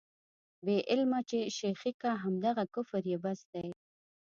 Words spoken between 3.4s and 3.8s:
دی.